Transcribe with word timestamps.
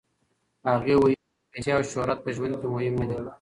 هغې 0.71 0.95
ویلي، 1.01 1.21
پیسې 1.51 1.71
او 1.75 1.81
شهرت 1.91 2.19
په 2.23 2.29
ژوند 2.35 2.53
کې 2.59 2.67
مهم 2.73 2.95
نه 2.99 3.05
دي. 3.09 3.17